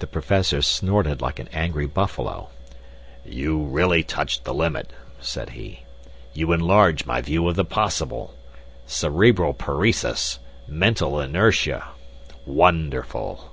[0.00, 2.48] The Professor snorted like an angry buffalo.
[3.24, 5.84] "You really touch the limit," said he.
[6.34, 8.34] "You enlarge my view of the possible.
[8.86, 10.40] Cerebral paresis!
[10.66, 11.90] Mental inertia!
[12.44, 13.52] Wonderful!"